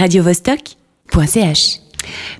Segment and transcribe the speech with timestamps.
[0.00, 1.80] radiovostok.ch.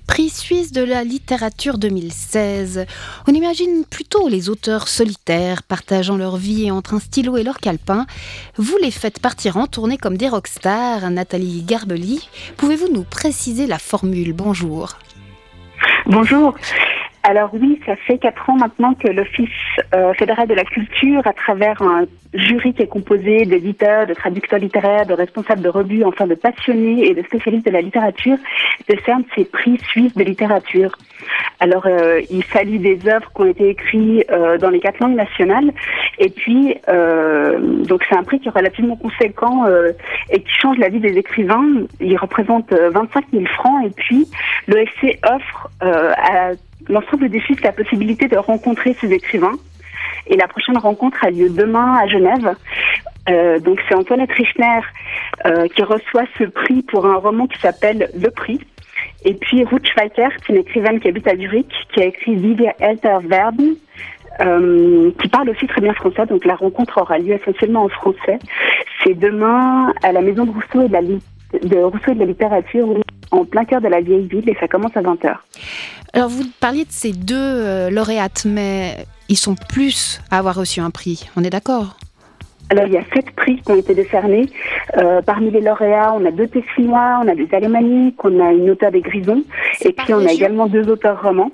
[0.07, 2.87] Prix suisse de la littérature 2016.
[3.29, 8.07] On imagine plutôt les auteurs solitaires partageant leur vie entre un stylo et leur calepin.
[8.57, 12.27] Vous les faites partir en tournée comme des rockstars, Nathalie Garbely.
[12.57, 14.33] Pouvez-vous nous préciser la formule?
[14.33, 14.97] Bonjour.
[16.07, 16.55] Bonjour.
[17.23, 19.51] Alors oui, ça fait quatre ans maintenant que l'Office
[19.95, 24.59] euh, fédéral de la culture, à travers un jury qui est composé d'éditeurs, de traducteurs
[24.59, 28.39] littéraires, de responsables de revues, enfin de passionnés et de spécialistes de la littérature,
[28.89, 30.93] décerne ces prix suisses de littérature.
[31.59, 35.17] Alors euh, il s'allie des œuvres qui ont été écrites euh, dans les quatre langues
[35.17, 35.73] nationales,
[36.21, 36.77] et puis
[37.89, 39.65] donc c'est un prix qui est relativement conséquent
[40.31, 41.67] et qui change la vie des écrivains.
[41.99, 44.29] Il représente 25 000 francs, et puis
[44.69, 46.53] l'OFC offre à
[46.89, 49.57] l'ensemble des filles la possibilité de rencontrer ces écrivains.
[50.27, 52.55] Et la prochaine rencontre a lieu demain à Genève.
[53.29, 54.81] Euh, donc c'est Antoinette Richner
[55.47, 58.61] euh, qui reçoit ce prix pour un roman qui s'appelle Le Prix.
[59.25, 63.19] Et puis Ruth Schweikert, une écrivaine qui habite à Zurich, qui a écrit Vive Elter
[63.23, 63.75] Verben,
[64.41, 66.27] euh, qui parle aussi très bien français.
[66.27, 68.39] Donc la rencontre aura lieu essentiellement en français.
[69.05, 72.27] C'est demain à la Maison de Rousseau et de la, de Rousseau et de la
[72.27, 72.89] littérature,
[73.31, 75.35] en plein cœur de la vieille ville, et ça commence à 20h.
[76.13, 80.81] Alors vous parliez de ces deux euh, lauréates, mais ils sont plus à avoir reçu
[80.81, 81.97] un prix, on est d'accord?
[82.71, 84.47] Alors, il y a sept prix qui ont été décernés.
[84.97, 88.71] Euh, parmi les lauréats, on a deux Tessinois, on a des Alémaniques, on a une
[88.71, 89.43] auteure des Grisons,
[89.81, 91.51] et puis on a également deux auteurs romans.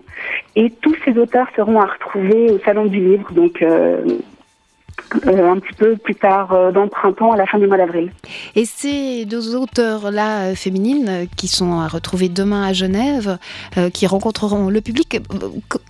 [0.57, 4.05] Et tous ces auteurs seront à retrouver au Salon du Livre, donc euh,
[5.25, 8.11] un petit peu plus tard euh, dans le printemps, à la fin du mois d'avril.
[8.55, 13.39] Et ces deux auteurs-là euh, féminines qui sont à retrouver demain à Genève,
[13.93, 15.21] qui rencontreront le public,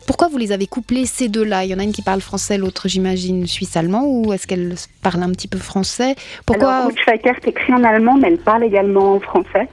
[0.07, 1.65] pourquoi vous les avez couplés ces deux-là?
[1.65, 5.23] Il y en a une qui parle français, l'autre j'imagine suisse-allemand, ou est-ce qu'elle parle
[5.23, 6.15] un petit peu français?
[6.45, 9.69] Pourquoi Alors, Schweikert écrit en allemand, mais elle parle également en français.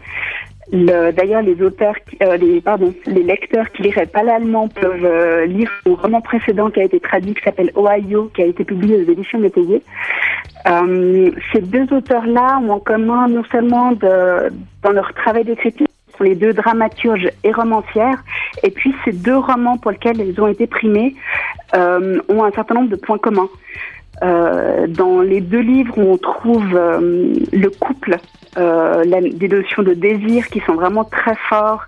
[0.73, 1.93] D'ailleurs, les auteurs,
[2.23, 6.83] euh, les, lecteurs qui liraient pas l'allemand peuvent euh, lire son roman précédent qui a
[6.83, 9.83] été traduit, qui s'appelle Ohio, qui a été publié aux éditions Métayer.
[10.65, 15.85] Euh, ces deux auteurs-là ont en commun non seulement dans leur travail d'écriture,
[16.17, 18.23] sont les deux dramaturges et romancières,
[18.63, 21.13] et puis ces deux romans pour lesquels ils ont été primés
[21.75, 23.49] euh, ont un certain nombre de points communs.
[24.21, 28.17] Euh, dans les deux livres, on trouve euh, le couple,
[28.57, 29.03] euh,
[29.33, 31.85] des notions de désir qui sont vraiment très forts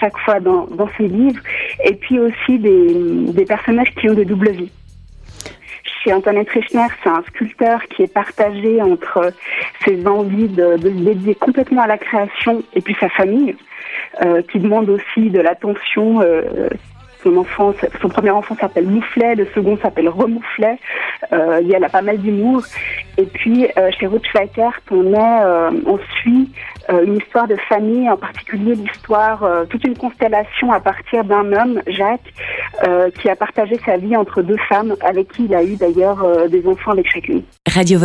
[0.00, 0.66] chaque fois dans,
[0.98, 1.40] ces livres,
[1.84, 4.72] et puis aussi des, personnages qui ont de doubles vies.
[6.02, 9.32] Chez Antoinette Richner, c'est un sculpteur qui est partagé entre
[9.84, 13.54] ses envies de, de, se dédier complètement à la création et puis sa famille,
[14.50, 16.20] qui demande aussi de l'attention
[17.24, 20.78] son enfant, son premier enfant s'appelle Mouflet, le second s'appelle Remouflet.
[21.32, 22.62] Euh, il y a pas mal d'humour.
[23.16, 25.70] Et puis euh, chez Ruth Schweikert, on est, euh,
[26.20, 26.50] suit
[26.90, 32.34] une histoire de famille, en particulier l'histoire, toute une constellation à partir d'un homme, Jacques,
[33.18, 36.66] qui a partagé sa vie entre deux femmes, avec qui il a eu d'ailleurs des
[36.66, 37.42] enfants avec chacune.
[37.66, 37.98] Radio